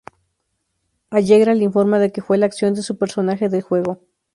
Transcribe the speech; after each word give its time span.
Allegra 1.11 1.53
le 1.53 1.63
informa 1.63 1.99
de 1.99 2.11
que 2.11 2.23
fue 2.23 2.39
la 2.39 2.47
acción 2.47 2.73
de 2.73 2.81
su 2.81 2.97
personaje 2.97 3.49
del 3.49 3.61
juego. 3.61 4.01